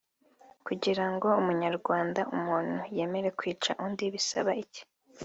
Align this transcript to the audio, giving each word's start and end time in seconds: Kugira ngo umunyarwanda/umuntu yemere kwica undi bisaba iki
Kugira 0.65 1.05
ngo 1.13 1.27
umunyarwanda/umuntu 1.41 2.77
yemere 2.95 3.29
kwica 3.39 3.71
undi 3.85 4.05
bisaba 4.13 4.51
iki 4.63 4.81